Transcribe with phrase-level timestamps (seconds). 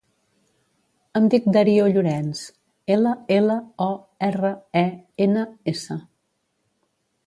[1.19, 2.41] Em dic Dario Llorens:
[2.97, 3.93] ela, ela, o,
[4.33, 4.87] erra, e,
[5.31, 6.05] ena, essa.